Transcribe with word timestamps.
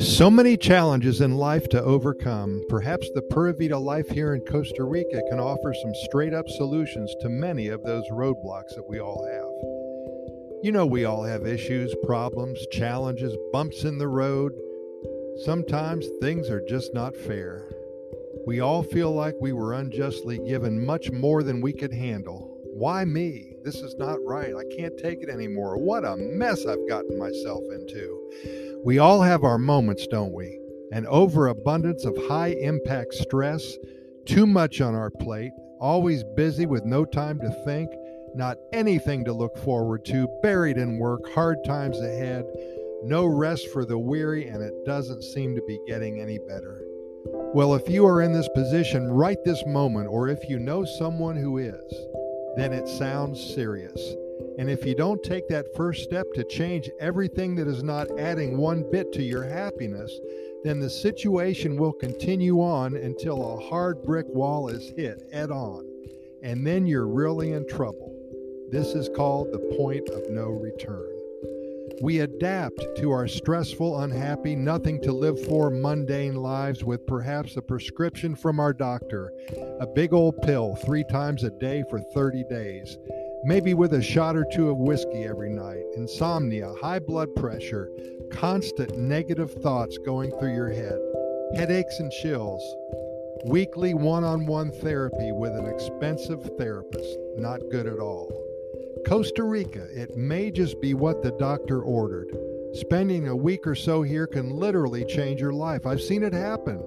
So 0.00 0.30
many 0.30 0.56
challenges 0.56 1.20
in 1.20 1.36
life 1.36 1.68
to 1.68 1.82
overcome. 1.82 2.62
Perhaps 2.70 3.10
the 3.14 3.20
Pura 3.20 3.52
Vida 3.52 3.78
life 3.78 4.08
here 4.08 4.34
in 4.34 4.40
Costa 4.40 4.82
Rica 4.84 5.20
can 5.28 5.38
offer 5.38 5.74
some 5.74 5.94
straight 5.94 6.32
up 6.32 6.48
solutions 6.48 7.14
to 7.20 7.28
many 7.28 7.68
of 7.68 7.82
those 7.82 8.08
roadblocks 8.10 8.74
that 8.76 8.88
we 8.88 8.98
all 8.98 9.22
have. 9.30 10.62
You 10.64 10.72
know, 10.72 10.86
we 10.86 11.04
all 11.04 11.22
have 11.24 11.46
issues, 11.46 11.94
problems, 12.02 12.66
challenges, 12.72 13.36
bumps 13.52 13.84
in 13.84 13.98
the 13.98 14.08
road. 14.08 14.52
Sometimes 15.44 16.06
things 16.22 16.48
are 16.48 16.64
just 16.66 16.94
not 16.94 17.14
fair. 17.14 17.68
We 18.46 18.60
all 18.60 18.82
feel 18.82 19.12
like 19.12 19.34
we 19.38 19.52
were 19.52 19.74
unjustly 19.74 20.38
given 20.38 20.82
much 20.82 21.10
more 21.10 21.42
than 21.42 21.60
we 21.60 21.74
could 21.74 21.92
handle. 21.92 22.59
Why 22.72 23.04
me? 23.04 23.54
This 23.64 23.76
is 23.76 23.94
not 23.96 24.18
right. 24.24 24.54
I 24.54 24.76
can't 24.76 24.96
take 24.96 25.22
it 25.22 25.28
anymore. 25.28 25.76
What 25.76 26.04
a 26.04 26.16
mess 26.16 26.66
I've 26.66 26.88
gotten 26.88 27.18
myself 27.18 27.62
into. 27.72 28.80
We 28.84 28.98
all 28.98 29.20
have 29.22 29.44
our 29.44 29.58
moments, 29.58 30.06
don't 30.06 30.32
we? 30.32 30.58
An 30.92 31.06
overabundance 31.06 32.04
of 32.04 32.16
high 32.28 32.56
impact 32.60 33.14
stress, 33.14 33.76
too 34.24 34.46
much 34.46 34.80
on 34.80 34.94
our 34.94 35.10
plate, 35.10 35.52
always 35.80 36.24
busy 36.36 36.66
with 36.66 36.84
no 36.84 37.04
time 37.04 37.38
to 37.40 37.50
think, 37.64 37.90
not 38.34 38.56
anything 38.72 39.24
to 39.24 39.32
look 39.32 39.56
forward 39.58 40.04
to, 40.06 40.28
buried 40.42 40.76
in 40.76 40.98
work, 40.98 41.28
hard 41.32 41.58
times 41.64 41.98
ahead, 42.00 42.44
no 43.02 43.26
rest 43.26 43.68
for 43.72 43.84
the 43.84 43.98
weary, 43.98 44.46
and 44.48 44.62
it 44.62 44.84
doesn't 44.84 45.22
seem 45.22 45.54
to 45.54 45.62
be 45.66 45.78
getting 45.86 46.20
any 46.20 46.38
better. 46.38 46.82
Well, 47.52 47.74
if 47.74 47.88
you 47.88 48.06
are 48.06 48.22
in 48.22 48.32
this 48.32 48.48
position 48.54 49.10
right 49.10 49.38
this 49.44 49.62
moment, 49.66 50.08
or 50.08 50.28
if 50.28 50.48
you 50.48 50.58
know 50.58 50.84
someone 50.84 51.36
who 51.36 51.58
is, 51.58 52.06
then 52.56 52.72
it 52.72 52.88
sounds 52.88 53.54
serious. 53.54 54.14
And 54.58 54.68
if 54.68 54.84
you 54.84 54.94
don't 54.94 55.22
take 55.22 55.48
that 55.48 55.74
first 55.74 56.02
step 56.02 56.26
to 56.34 56.44
change 56.44 56.90
everything 57.00 57.54
that 57.56 57.68
is 57.68 57.82
not 57.82 58.08
adding 58.18 58.58
one 58.58 58.84
bit 58.90 59.12
to 59.12 59.22
your 59.22 59.44
happiness, 59.44 60.20
then 60.64 60.80
the 60.80 60.90
situation 60.90 61.76
will 61.76 61.92
continue 61.92 62.60
on 62.60 62.96
until 62.96 63.54
a 63.54 63.60
hard 63.60 64.02
brick 64.02 64.26
wall 64.28 64.68
is 64.68 64.92
hit 64.96 65.22
head 65.32 65.50
on. 65.50 65.86
And 66.42 66.66
then 66.66 66.86
you're 66.86 67.06
really 67.06 67.52
in 67.52 67.66
trouble. 67.66 68.14
This 68.70 68.88
is 68.94 69.08
called 69.16 69.52
the 69.52 69.76
point 69.76 70.08
of 70.10 70.30
no 70.30 70.48
return. 70.48 71.19
We 72.02 72.20
adapt 72.20 72.80
to 72.98 73.10
our 73.10 73.28
stressful, 73.28 74.00
unhappy, 74.00 74.56
nothing 74.56 75.00
to 75.02 75.12
live 75.12 75.44
for 75.46 75.70
mundane 75.70 76.36
lives 76.36 76.82
with 76.82 77.06
perhaps 77.06 77.56
a 77.56 77.62
prescription 77.62 78.34
from 78.34 78.58
our 78.58 78.72
doctor, 78.72 79.32
a 79.80 79.86
big 79.86 80.12
old 80.12 80.40
pill 80.42 80.76
three 80.76 81.04
times 81.04 81.44
a 81.44 81.50
day 81.50 81.84
for 81.90 82.00
30 82.00 82.44
days 82.44 82.98
maybe 83.42 83.74
with 83.74 83.94
a 83.94 84.02
shot 84.02 84.36
or 84.36 84.44
two 84.52 84.68
of 84.68 84.78
whiskey 84.78 85.24
every 85.24 85.50
night, 85.50 85.84
insomnia, 85.96 86.72
high 86.80 86.98
blood 86.98 87.34
pressure, 87.34 87.90
constant 88.30 88.96
negative 88.98 89.52
thoughts 89.62 89.98
going 89.98 90.30
through 90.38 90.54
your 90.54 90.70
head, 90.70 90.98
headaches 91.56 91.98
and 92.00 92.12
chills, 92.12 92.62
weekly 93.46 93.94
one 93.94 94.24
on 94.24 94.46
one 94.46 94.70
therapy 94.70 95.32
with 95.32 95.52
an 95.52 95.66
expensive 95.66 96.50
therapist, 96.58 97.18
not 97.36 97.60
good 97.70 97.86
at 97.86 97.98
all. 97.98 98.49
Costa 99.06 99.42
Rica, 99.42 99.86
it 99.92 100.16
may 100.16 100.50
just 100.50 100.80
be 100.80 100.94
what 100.94 101.22
the 101.22 101.32
doctor 101.32 101.82
ordered. 101.82 102.36
Spending 102.74 103.28
a 103.28 103.36
week 103.36 103.66
or 103.66 103.74
so 103.74 104.02
here 104.02 104.26
can 104.26 104.50
literally 104.50 105.04
change 105.04 105.40
your 105.40 105.52
life. 105.52 105.86
I've 105.86 106.00
seen 106.00 106.22
it 106.22 106.32
happen. 106.32 106.82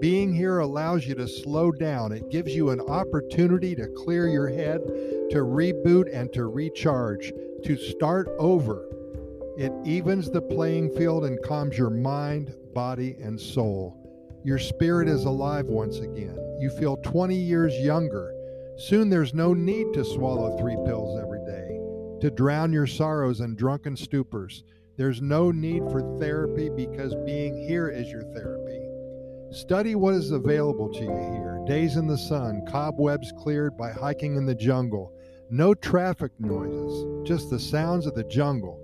Being 0.00 0.32
here 0.32 0.60
allows 0.60 1.06
you 1.06 1.14
to 1.16 1.28
slow 1.28 1.72
down. 1.72 2.12
It 2.12 2.30
gives 2.30 2.54
you 2.54 2.70
an 2.70 2.80
opportunity 2.80 3.74
to 3.74 3.88
clear 3.88 4.28
your 4.28 4.48
head, 4.48 4.80
to 5.30 5.38
reboot, 5.38 6.08
and 6.12 6.32
to 6.32 6.46
recharge, 6.46 7.32
to 7.64 7.76
start 7.76 8.28
over. 8.38 8.86
It 9.58 9.72
evens 9.84 10.30
the 10.30 10.40
playing 10.40 10.96
field 10.96 11.24
and 11.24 11.42
calms 11.42 11.76
your 11.76 11.90
mind, 11.90 12.54
body, 12.72 13.16
and 13.20 13.38
soul. 13.38 13.96
Your 14.42 14.58
spirit 14.58 15.06
is 15.06 15.26
alive 15.26 15.66
once 15.66 15.98
again. 15.98 16.38
You 16.58 16.70
feel 16.70 16.96
20 16.98 17.36
years 17.36 17.74
younger. 17.78 18.32
Soon 18.78 19.10
there's 19.10 19.34
no 19.34 19.52
need 19.52 19.92
to 19.92 20.02
swallow 20.02 20.56
three 20.56 20.76
pills 20.86 21.20
every 21.20 21.39
to 22.20 22.30
drown 22.30 22.72
your 22.72 22.86
sorrows 22.86 23.40
in 23.40 23.56
drunken 23.56 23.94
stupors. 23.94 24.62
There's 24.96 25.22
no 25.22 25.50
need 25.50 25.82
for 25.90 26.18
therapy 26.18 26.68
because 26.68 27.14
being 27.24 27.56
here 27.66 27.88
is 27.88 28.10
your 28.10 28.24
therapy. 28.34 28.80
Study 29.52 29.94
what 29.94 30.14
is 30.14 30.30
available 30.30 30.92
to 30.92 31.00
you 31.00 31.32
here 31.32 31.50
days 31.66 31.96
in 31.96 32.06
the 32.06 32.18
sun, 32.18 32.64
cobwebs 32.66 33.32
cleared 33.38 33.76
by 33.76 33.92
hiking 33.92 34.36
in 34.36 34.44
the 34.44 34.54
jungle, 34.54 35.12
no 35.50 35.74
traffic 35.74 36.32
noises, 36.38 37.26
just 37.26 37.48
the 37.48 37.58
sounds 37.60 38.06
of 38.06 38.14
the 38.14 38.24
jungle. 38.24 38.80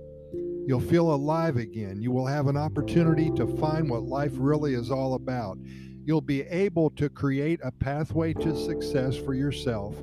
You'll 0.65 0.79
feel 0.79 1.13
alive 1.13 1.57
again. 1.57 2.01
You 2.01 2.11
will 2.11 2.25
have 2.25 2.47
an 2.47 2.57
opportunity 2.57 3.31
to 3.31 3.47
find 3.57 3.89
what 3.89 4.03
life 4.03 4.33
really 4.35 4.73
is 4.73 4.91
all 4.91 5.15
about. 5.15 5.57
You'll 6.05 6.21
be 6.21 6.41
able 6.43 6.89
to 6.91 7.09
create 7.09 7.59
a 7.63 7.71
pathway 7.71 8.33
to 8.35 8.55
success 8.55 9.17
for 9.17 9.33
yourself, 9.33 9.95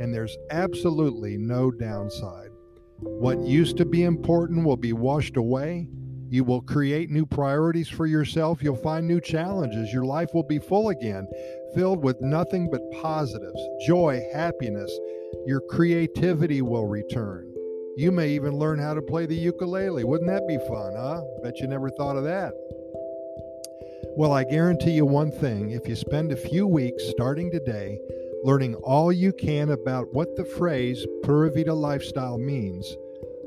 and 0.00 0.12
there's 0.12 0.36
absolutely 0.50 1.36
no 1.36 1.70
downside. 1.70 2.50
What 2.98 3.40
used 3.40 3.76
to 3.78 3.84
be 3.84 4.04
important 4.04 4.64
will 4.64 4.76
be 4.76 4.92
washed 4.92 5.36
away 5.36 5.88
you 6.28 6.42
will 6.42 6.60
create 6.60 7.10
new 7.10 7.24
priorities 7.24 7.88
for 7.88 8.06
yourself. 8.06 8.62
You'll 8.62 8.76
find 8.76 9.06
new 9.06 9.20
challenges. 9.20 9.92
Your 9.92 10.04
life 10.04 10.30
will 10.34 10.42
be 10.42 10.58
full 10.58 10.88
again, 10.88 11.28
filled 11.74 12.02
with 12.02 12.20
nothing 12.20 12.68
but 12.70 12.80
positives, 13.00 13.60
joy, 13.86 14.22
happiness. 14.32 14.92
Your 15.46 15.60
creativity 15.60 16.62
will 16.62 16.86
return. 16.86 17.52
You 17.96 18.10
may 18.10 18.30
even 18.30 18.58
learn 18.58 18.78
how 18.78 18.94
to 18.94 19.02
play 19.02 19.26
the 19.26 19.36
ukulele. 19.36 20.04
Wouldn't 20.04 20.28
that 20.28 20.48
be 20.48 20.58
fun, 20.68 20.94
huh? 20.96 21.22
Bet 21.42 21.60
you 21.60 21.68
never 21.68 21.90
thought 21.90 22.16
of 22.16 22.24
that. 22.24 22.52
Well, 24.16 24.32
I 24.32 24.44
guarantee 24.44 24.92
you 24.92 25.06
one 25.06 25.30
thing 25.30 25.70
if 25.70 25.86
you 25.88 25.94
spend 25.94 26.32
a 26.32 26.36
few 26.36 26.66
weeks 26.66 27.04
starting 27.10 27.50
today 27.50 27.98
learning 28.44 28.74
all 28.76 29.12
you 29.12 29.32
can 29.32 29.70
about 29.70 30.12
what 30.12 30.36
the 30.36 30.44
phrase 30.44 31.06
Pura 31.22 31.50
Vida 31.50 31.74
lifestyle 31.74 32.38
means, 32.38 32.96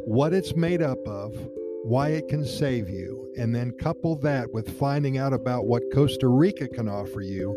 what 0.05 0.33
it's 0.33 0.55
made 0.55 0.81
up 0.81 0.99
of, 1.07 1.35
why 1.83 2.09
it 2.09 2.27
can 2.27 2.45
save 2.45 2.89
you, 2.89 3.31
and 3.37 3.55
then 3.55 3.71
couple 3.71 4.15
that 4.17 4.51
with 4.51 4.77
finding 4.77 5.17
out 5.17 5.33
about 5.33 5.65
what 5.65 5.83
Costa 5.93 6.27
Rica 6.27 6.67
can 6.67 6.89
offer 6.89 7.21
you, 7.21 7.55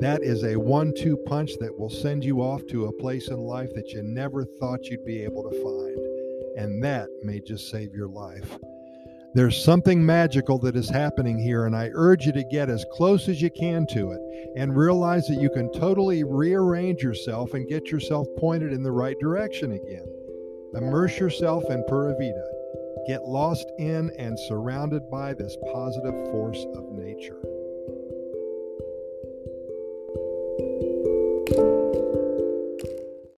that 0.00 0.22
is 0.22 0.44
a 0.44 0.56
one 0.56 0.92
two 0.94 1.16
punch 1.26 1.52
that 1.60 1.78
will 1.78 1.90
send 1.90 2.24
you 2.24 2.40
off 2.40 2.66
to 2.66 2.86
a 2.86 2.92
place 2.92 3.28
in 3.28 3.38
life 3.38 3.72
that 3.74 3.90
you 3.90 4.02
never 4.02 4.44
thought 4.44 4.84
you'd 4.86 5.04
be 5.04 5.22
able 5.22 5.42
to 5.42 5.62
find. 5.62 6.58
And 6.58 6.82
that 6.84 7.08
may 7.22 7.40
just 7.40 7.70
save 7.70 7.94
your 7.94 8.08
life. 8.08 8.58
There's 9.34 9.62
something 9.62 10.04
magical 10.04 10.58
that 10.60 10.76
is 10.76 10.88
happening 10.88 11.38
here, 11.38 11.66
and 11.66 11.74
I 11.74 11.90
urge 11.92 12.24
you 12.24 12.32
to 12.32 12.44
get 12.44 12.70
as 12.70 12.84
close 12.92 13.28
as 13.28 13.42
you 13.42 13.50
can 13.50 13.84
to 13.88 14.12
it 14.12 14.20
and 14.56 14.76
realize 14.76 15.26
that 15.26 15.40
you 15.40 15.50
can 15.50 15.72
totally 15.72 16.22
rearrange 16.22 17.02
yourself 17.02 17.52
and 17.54 17.68
get 17.68 17.90
yourself 17.90 18.28
pointed 18.38 18.72
in 18.72 18.82
the 18.84 18.92
right 18.92 19.18
direction 19.18 19.72
again. 19.72 20.06
Immerse 20.74 21.18
yourself 21.18 21.64
in 21.68 21.82
Pura 21.88 22.14
Vida 22.18 22.44
Get 23.06 23.24
lost 23.24 23.70
in 23.78 24.10
and 24.18 24.38
surrounded 24.48 25.10
by 25.10 25.34
this 25.34 25.56
positive 25.74 26.14
force 26.30 26.64
of 26.74 26.92
nature. 26.92 27.38